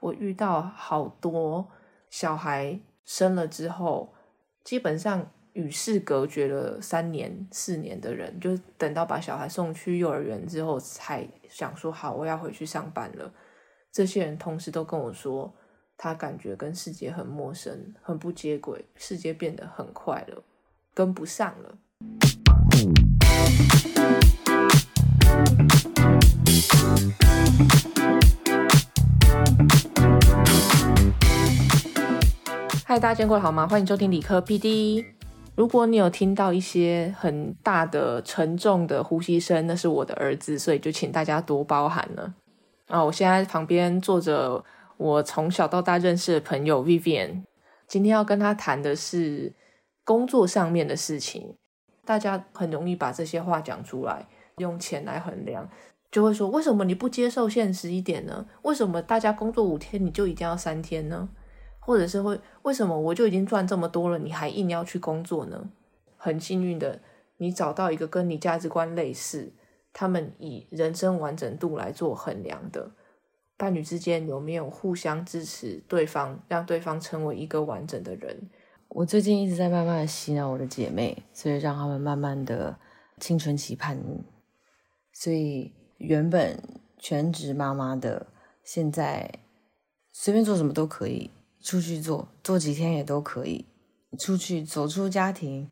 [0.00, 1.68] 我遇到好多
[2.08, 4.14] 小孩生了之后，
[4.62, 13.32] 基本上与世隔绝了三年、四年的人，就等到把小孩送去幼儿园之后，才想说好，我要回去上班了。
[13.90, 15.52] 这些人同时都跟我说，
[15.96, 20.44] 他感觉跟世界很陌生，很不接轨，世界变得很快了，
[20.94, 21.78] 跟不上了。
[32.90, 33.68] 嗨，大家见过好吗？
[33.68, 35.04] 欢迎收听理科 PD。
[35.54, 42.34] 如果你有听到一些很大的、沉重的呼吸声，那是我的儿子，所以就请大家多包涵了。
[42.86, 44.64] 啊，我现在旁边坐着
[44.96, 47.42] 我从小到大认识的朋友 Vivian，
[47.86, 49.52] 今天要跟他谈的是
[50.02, 51.56] 工作上面的事情。
[52.06, 54.26] 大家很容易把这些话讲出来，
[54.56, 55.68] 用钱来衡量，
[56.10, 58.46] 就会说：为什么你不接受现实一点呢？
[58.62, 61.28] 为什么大家工作五天，你就一定要三天呢？
[61.88, 65.70] 或者是会为什么我就已经赚这么多了，你还硬要去工作呢？
[66.18, 67.00] 很幸运的，
[67.38, 69.54] 你找到一个跟你价值观类似，
[69.94, 72.90] 他们以人生完整度来做衡量的
[73.56, 78.50] 伴侣之间有没有互相支持对方，让对方成为一个完整的人。
[78.88, 82.78] 我最近一直在慢慢的洗脑我的姐妹，所以让他们慢慢的
[83.18, 84.22] 青春期叛逆。
[85.14, 86.62] 所以原本
[86.98, 88.26] 全职妈妈的，
[88.62, 89.32] 现在
[90.12, 91.30] 随便做什么都可以。
[91.60, 93.66] 出去做，做几天也都可以。
[94.18, 95.70] 出去走出家庭，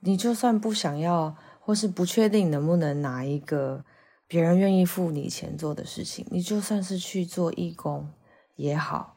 [0.00, 3.84] 你就算不想要，或是不确定能不能拿一个
[4.26, 8.10] 别人愿意付你钱做的事情，你就算是去做义工
[8.56, 9.16] 也好。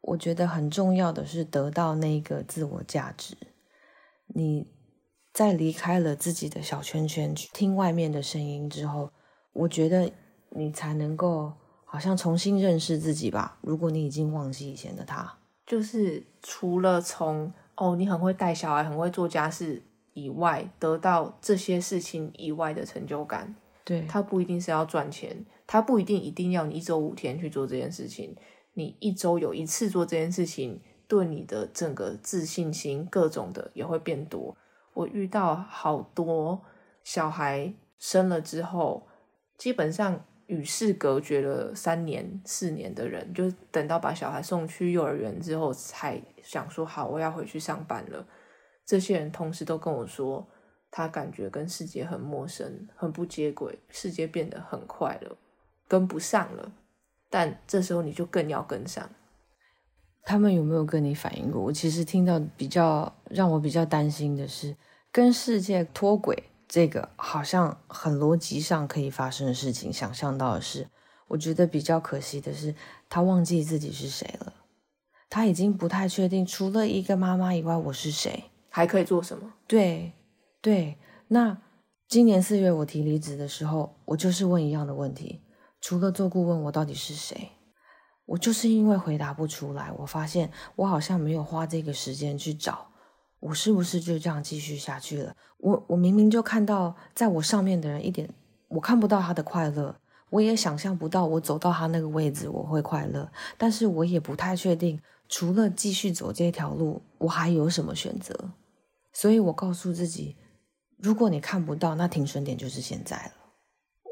[0.00, 3.36] 我觉得很重要的是得到那个自我价值。
[4.28, 4.72] 你
[5.34, 9.10] 在离开了自己的小圈圈，去听外面的声音之后，
[9.52, 10.10] 我觉得
[10.50, 11.52] 你才能够
[11.84, 13.58] 好像重新认识自己吧。
[13.60, 15.37] 如果你已经忘记以前的他。
[15.68, 19.82] 就是除了从哦，你很会带小孩，很会做家事
[20.14, 23.54] 以外，得到这些事情以外的成就感。
[23.84, 28.34] 对，他不一定是要赚钱，他不一定一定要你一周五天去做这件事情。
[28.72, 34.56] 你一周有一次做这件事情，对你的整个自信心各种的也会变多。
[34.94, 36.62] 我遇到好多
[37.04, 39.06] 小孩生了之后，
[39.58, 40.24] 基本上。
[40.48, 48.26] 与世隔绝了三年、四年的人，就等到把小孩送去幼儿园之后，才想说好，我要回去上班了。
[48.84, 50.48] 这些人同时都跟我说，
[50.90, 55.36] 他感觉跟世界很陌生，很不接轨，世界变得很快了，
[55.86, 56.72] 跟不上了。
[57.28, 59.08] 但这时候你就更要跟上。
[60.22, 61.62] 他们有没有跟你反映过？
[61.62, 64.74] 我其实听到比较让我比较担心的是，
[65.12, 66.44] 跟世界脱轨。
[66.68, 70.86] 这个好像很逻辑上可以发生的事情，想象到的是，
[71.28, 72.74] 我觉得比较可惜的是，
[73.08, 74.52] 他忘记自己是谁了。
[75.30, 79.52] 他已经不太确定，除了一个妈妈以外，我是谁，还可以做什么？
[79.66, 80.12] 对，
[80.60, 80.98] 对。
[81.28, 81.58] 那
[82.06, 85.42] 今年四月我提离职的时候，我就是问一样的问题：
[85.80, 87.50] 除了做顾问，我到底是谁？
[88.26, 92.90] 我就是因为回答不出来，我发现我好像没有花这个时间去找。
[93.40, 95.34] 我是不是就这样继续下去了？
[95.58, 98.28] 我我明明就看到在我上面的人一点，
[98.68, 99.94] 我看不到他的快乐，
[100.30, 108.50] 我也想象不到我走到他那个位置我会快乐，但是我也不太确定，除了继续走这条路，我还有什么选择？
[109.12, 110.36] 所以我告诉自己，
[110.96, 113.32] 如果你看不到，那停损点就是现在了。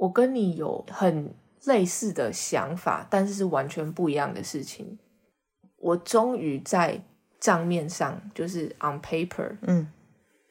[0.00, 1.32] 我跟你有很
[1.64, 4.98] 类似的想法，但是是完全不一样的事情。
[5.76, 7.04] 我终于在。
[7.42, 9.92] 账面上就是 on paper，嗯，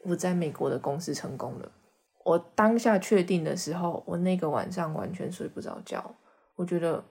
[0.04, 1.72] 我在美国的公司成功了。
[2.26, 6.14] 我当下确定的时候，我那个晚上完全睡不着觉。
[6.58, 7.02] 我觉得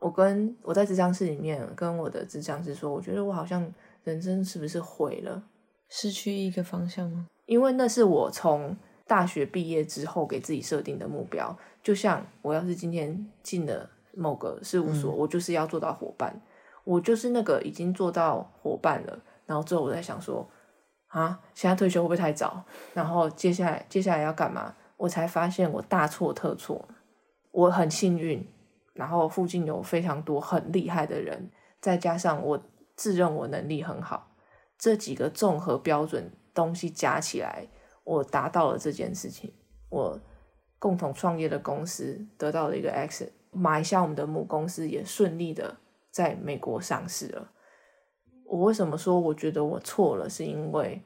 [0.00, 3.66] 我跟我在智商室里面跟我的智商师说，我觉得我好像
[4.04, 5.42] 人生是不是毁了，
[5.88, 7.26] 失去一个方向吗？
[7.46, 11.56] 因为那是我从大学毕业之后给自己设定的目标。
[11.82, 16.38] 就像我要是今天进了某个事务所，我就是要做到伙伴。
[16.86, 20.48] 我就是那个已经做到伙伴了，然后之后我在想说，
[21.08, 22.64] 啊，现在退休会不会太早？
[22.94, 24.72] 然后接下来接下来要干嘛？
[24.96, 26.88] 我才发现我大错特错。
[27.50, 28.46] 我很幸运，
[28.94, 31.50] 然后附近有非常多很厉害的人，
[31.80, 32.62] 再加上我
[32.94, 34.30] 自认我能力很好，
[34.78, 37.66] 这几个综合标准东西加起来，
[38.04, 39.52] 我达到了这件事情。
[39.88, 40.20] 我
[40.78, 45.78] 共同创业的公司得到了一个 X，买下我们的母公司也顺利的。
[46.16, 47.50] 在美国上市了。
[48.46, 50.30] 我为什么说我觉得我错了？
[50.30, 51.02] 是因为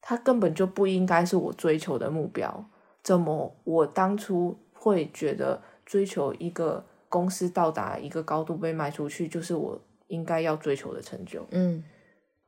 [0.00, 2.68] 他根本就不应该是我追求的目标。
[3.04, 11.46] 怎么我当初会觉得追求一个公司到达一个高度被卖出去，就是我应该要追求的成就。
[11.52, 11.84] 嗯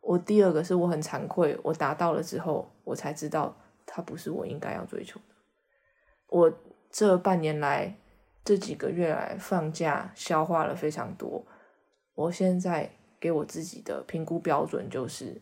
[0.01, 3.55] 我第二个是我很惭愧，我达到了之后，我才知道
[3.87, 5.37] 它不是我应该要追求的。
[6.27, 6.53] 我
[6.91, 7.95] 这半年来，
[8.45, 11.45] 这几个月来放假消化了非常多。
[12.19, 15.41] 我现在给我自己的评估标准就是，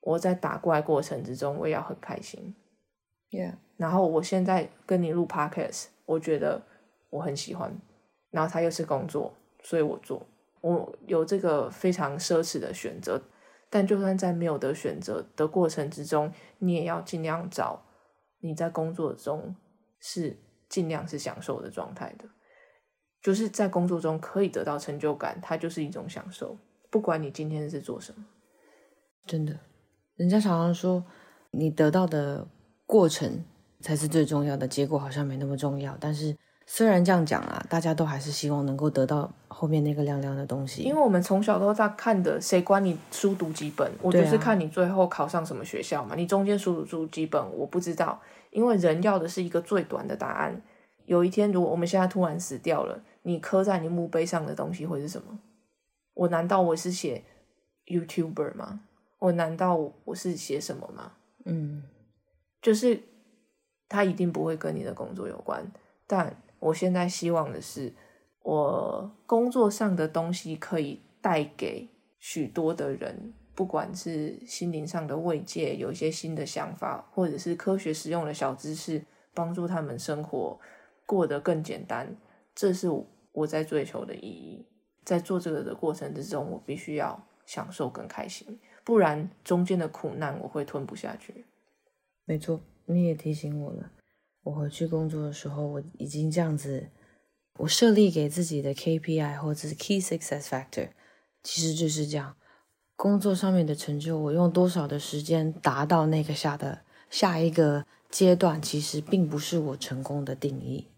[0.00, 2.54] 我在打怪过程之中，我也要很开心。
[3.30, 6.62] ，Yeah，然后我现在跟你录 podcast，我觉得
[7.10, 7.76] 我很喜欢，
[8.30, 9.34] 然后它又是工作，
[9.64, 10.24] 所以我做。
[10.60, 13.20] 我有这个非常奢侈的选择，
[13.68, 17.82] 但就算在没有的选择的过程之中，你也要尽量找
[18.38, 19.56] 你在工作中
[19.98, 22.26] 是尽量是享受的状态的，
[23.22, 26.56] 就是在工作中可以得到成就感，它就是一种享受，
[26.90, 28.24] 不管你今天是做什么。
[29.26, 29.56] 真的，
[30.16, 31.04] 人家常常说，
[31.52, 32.44] 你得到的
[32.84, 33.44] 过程
[33.80, 35.96] 才是最重要的，结果好像没那么重要。
[36.00, 36.36] 但是
[36.66, 40.82] 虽然这样讲啊，大家都还是希望能够得到后面那个亮亮的东西。
[40.82, 43.88] 因为我们从小到大看的，谁管你书读几本？
[44.02, 46.16] 我就是看你最后考上什么学校嘛。
[46.16, 48.20] 你中间书读几本，我不知道，
[48.50, 50.60] 因为人要的是一个最短的答案。
[51.04, 55.38] 有一天，如果我们现在突然死掉了，你刻在你墓碑上的东西会是什么？
[56.14, 57.24] 我难道我是写
[57.86, 58.80] YouTuber 吗？
[59.18, 61.12] 我难道我是写什么吗？
[61.44, 61.82] 嗯
[62.60, 63.00] 就是
[63.88, 65.64] 它一定不会跟你的工作有关。
[66.06, 67.92] 但我现在希望的是，
[68.42, 79.04] 我工作上的东西可以带给许多的人，不管是心灵上的慰藉，有一些新的想法，或者是科学实用的小知识，
[79.34, 80.60] 帮助他们生活
[81.06, 82.16] 过得更简单。
[82.54, 82.88] 这是
[83.32, 84.66] 我在追求的意义。
[85.04, 91.44] 在做这个的过程之中，我必须要享受跟开心，不然中间的苦难我会吞不下去。
[92.24, 93.90] 没错，你也提醒我了。
[94.44, 96.88] 我回去工作的时候，我已经这样子，
[97.58, 100.90] 我设立给自己的 KPI 或者是 Key Success Factor，
[101.42, 102.36] 其实就是这样。
[102.94, 110.91] 工作上面的成就，我用多少的时间达到那个下的下一个阶段，其实并不是我成功的定义。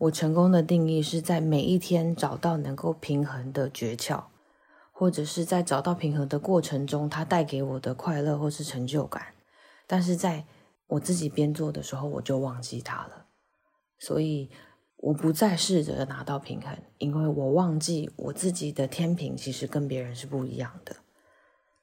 [0.00, 4.24] 我成功的定义是在每一天找到能够平衡的诀窍，
[4.92, 9.34] 或者是在找到平衡的过程中，它带给我的快乐或是成就感。
[9.86, 10.46] 但是在
[10.86, 13.26] 我自己边做的时候，我就忘记它了，
[13.98, 14.50] 所以
[14.96, 20.96] 我不再试着拿到平衡，因为我忘记我自己的天平其实跟别人是不一样的。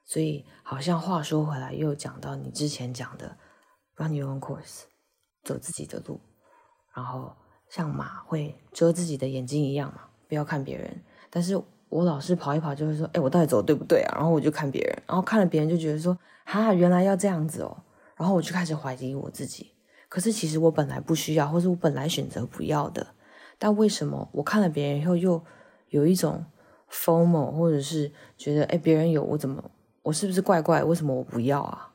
[0.06, 3.38] 所以好像话说回来，又讲到你之前讲的
[3.96, 4.86] “run your own course”，
[5.44, 6.20] 走自己的路，
[6.96, 7.36] 然后
[7.70, 11.02] 像马会遮自己的眼睛一样嘛，不要看别人。
[11.30, 17.78] 但是我老是跑一跑，就会说：“哎，我到底走对不对啊？”然后我就看别人，然后看了别人就觉得说：“哈，原来要这样子哦。”
[18.16, 19.72] 然后我就开始怀疑我自己。
[20.10, 23.06] 可是其实我本来不需要，或者我本来选择不要的，
[23.60, 25.42] 但为什么我看了别人以后又
[25.90, 26.46] 有一种
[26.90, 29.64] FOMO，或者是觉得哎别人有我怎么
[30.04, 30.84] 我是不是怪怪？
[30.84, 31.92] 为什么我不要啊？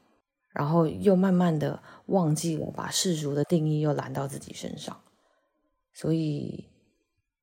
[0.52, 4.94] 然后又慢慢的忘记了把世俗的定义又揽到自己身上，
[5.92, 6.68] 所以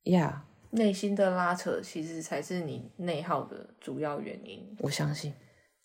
[0.03, 0.39] ，Yeah，
[0.71, 4.75] 内心的拉扯其实才是你内耗的主要原因。
[4.79, 5.33] 我相信，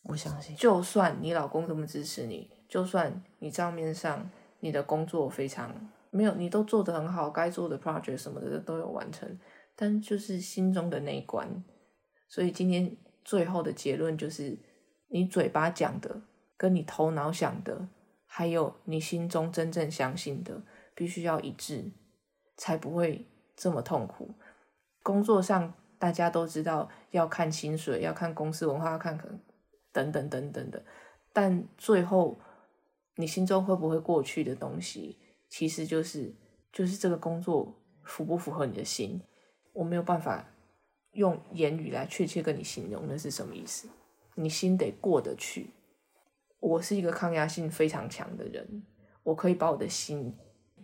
[0.02, 4.30] 我相信，就算你老公这么支持你，就算你账面上
[4.60, 9.38] 你的工作非常没有，你都做得很好，该做的 project 什么的都有完成，
[9.76, 11.62] 但就是心中的那一关。
[12.28, 14.58] 所以今天最后的结论就是，
[15.08, 16.22] 你嘴巴讲的，
[16.56, 17.88] 跟你头脑想的，
[18.26, 20.62] 还有你心中真正相信的，
[20.94, 21.90] 必须要一致，
[22.56, 24.34] 才不会这么痛苦。
[25.02, 29.38] 工作上大家都知道要看薪水，要看公司文化，要看可能
[29.92, 30.82] 等等等等的，
[31.32, 32.38] 但最后
[33.16, 35.18] 你心中会不会过去的东西，
[35.48, 36.34] 其实就是
[36.72, 39.20] 就是这个工作符不符合你的心，
[39.72, 40.46] 我没有办法
[41.12, 43.88] 用言语来确切跟你形容那是什么意思，
[44.34, 45.70] 你心得过得去。
[46.58, 48.82] 我是一个抗压性非常强的人，
[49.22, 50.34] 我可以把我的心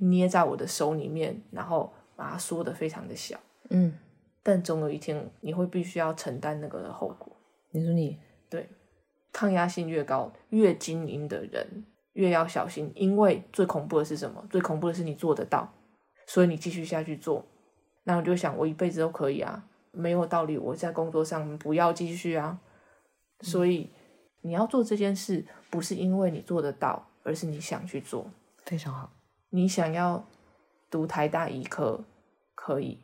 [0.01, 3.39] 捏在我的手里面，然后把它缩的非常的小。
[3.71, 3.97] 嗯，
[4.43, 7.35] 但总有一天你会必须要承担那个的后果。
[7.71, 8.69] 你说你对
[9.33, 14.45] 抗压性越高、越精英的人越要小心，因为最恐怖的是什么？
[14.51, 15.73] 最恐怖的是你做得到，
[16.27, 17.47] 所以你继续下去做。
[18.03, 22.59] 那我就想，我一辈子都可以啊，没有道理我在工作上不要继续啊。
[23.43, 23.91] 所以
[24.41, 28.27] 你要做这件事，不是因为你做得到，而是你想去做。
[28.65, 29.13] 非常好，
[29.51, 30.27] 你想要
[30.91, 32.05] 读台大医科
[32.55, 32.99] 可以，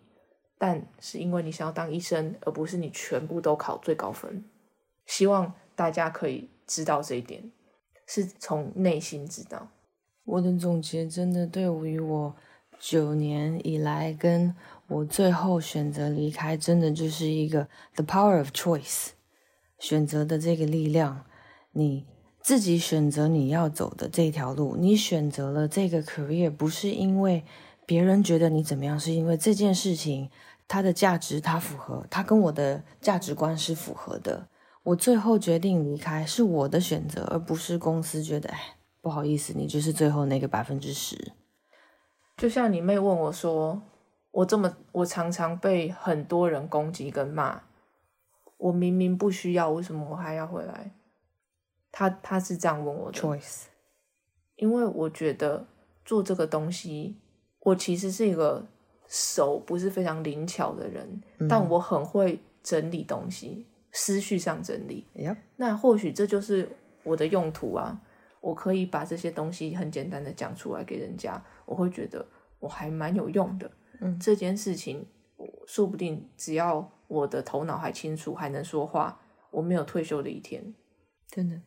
[0.58, 4.44] 但是因为你想要当医生，而不是你全部都考最高分。
[5.06, 7.52] 希望大家可以知道这一点，
[8.06, 9.68] 是从内心知道。
[10.24, 12.34] 我的总结真的对于我
[12.78, 14.54] 九年以来跟
[14.88, 19.10] 我最后选择离开，真的就是一个 the power of choice，
[19.78, 21.24] 选择的这个力量，
[21.72, 22.06] 你
[22.46, 27.44] 自己选择你要走的这条路，你选择了这个 career，不是因为
[27.84, 30.30] 别人觉得你怎么样，是因为这件事情
[30.68, 34.46] 它的价值它符合，它跟我的价值观是符合的。
[34.84, 41.32] 我最后决定离开是我的选择，而不是公司觉得，哎，不好意思，你就是最后那个百分之十。
[42.36, 43.82] 就像你妹问我说。
[44.30, 47.62] 我这么，我常常被很多人攻击跟骂。
[48.58, 50.92] 我明明不需要，为什么我还要回来？
[51.92, 53.18] 他他是这样问我的。
[53.18, 53.64] Choice，
[54.56, 55.66] 因为我觉得
[56.04, 57.16] 做这个东西，
[57.60, 58.66] 我其实是一个
[59.08, 65.06] 手不是非常灵巧的人，但我很会整理东西，思绪上整理。
[65.56, 66.68] 那或许这就是
[67.02, 68.02] 我的用途啊！
[68.40, 72.24] 我可以把这些东西很简单的讲出来给人家，我会觉得
[72.60, 73.68] 我还蛮有用的。
[74.00, 75.04] 嗯，这件事情，
[75.66, 80.74] 说不定只要我的头脑还清楚，还能说话，我没有退休的一天，
[81.28, 81.60] 真的。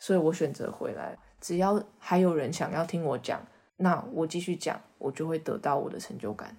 [0.00, 6.56] 所以我选择回来，只要还有人想要听我讲，那我继续讲，我就会得到我的成就感。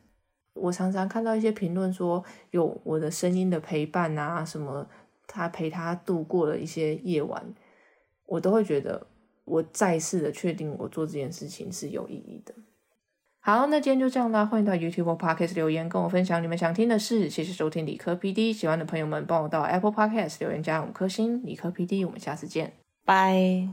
[0.54, 4.88] 我常常看到一些评论说，有我的声音的陪伴啊，什么
[5.26, 7.54] 他陪他度过了一些夜晚，
[8.26, 9.08] 我都会觉得，
[9.46, 12.54] 我再次的确定我做这件事情是有意义的。
[13.40, 14.46] 好，那今天就这样啦。
[14.46, 17.28] 欢迎到 YouTube Podcast 留言，跟我分享你们想听的事。
[17.30, 21.44] 谢谢收听理科 PD，喜欢的朋友们帮我到 Apple Podcast 留言加五颗星。
[21.44, 22.74] 理科 PD，我们下次见，
[23.12, 23.68] Bye.